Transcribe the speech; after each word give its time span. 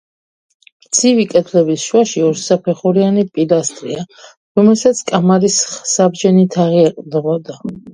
გრძივი 0.85 1.25
კედლების 1.33 1.83
შუაში 1.91 2.25
ორსაფეხურიანი 2.31 3.27
პილასტრია, 3.37 4.09
რომელსაც 4.57 5.07
კამარის 5.15 5.63
საბჯენი 5.97 6.53
თაღი 6.59 6.87
ეყრდნობოდა. 6.93 7.65